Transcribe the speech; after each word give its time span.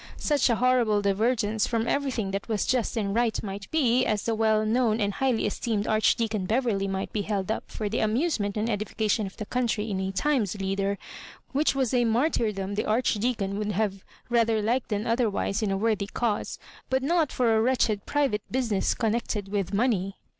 Such 0.17 0.49
a 0.49 0.55
hor 0.55 0.83
rible 0.83 0.99
divergence 0.99 1.67
from 1.67 1.87
everything 1.87 2.31
that 2.31 2.47
was 2.49 2.65
just 2.65 2.97
and 2.97 3.13
right 3.13 3.37
might 3.43 3.69
be, 3.69 4.03
as 4.03 4.23
that 4.23 4.31
the 4.31 4.35
well 4.35 4.65
known 4.65 4.99
and 4.99 5.13
highly 5.13 5.45
esteemed 5.45 5.85
Archdeacon 5.85 6.47
Beverley 6.47 6.87
might 6.87 7.13
be 7.13 7.21
held 7.21 7.51
up 7.51 7.69
for 7.69 7.87
the 7.87 7.99
amusement 7.99 8.57
and 8.57 8.67
edification 8.67 9.27
of 9.27 9.37
the 9.37 9.45
country 9.45 9.91
in 9.91 9.99
a 9.99 10.11
* 10.11 10.11
Times' 10.25 10.59
leader, 10.59 10.97
which 11.51 11.75
was 11.75 11.93
a 11.93 12.03
martyr 12.03 12.51
dom 12.51 12.73
the 12.73 12.85
Archdeacon 12.87 13.59
'would 13.59 13.73
have 13.73 14.03
rather 14.27 14.59
liked 14.59 14.89
than 14.89 15.05
otherwise 15.05 15.61
in 15.61 15.69
a 15.69 15.77
worthy 15.77 16.07
cause, 16.07 16.57
but 16.89 17.03
not 17.03 17.31
for 17.31 17.55
a 17.55 17.61
wretched 17.61 18.07
private 18.07 18.41
business 18.51 18.95
connected 18.95 19.49
with 19.49 19.71
money. 19.71 20.17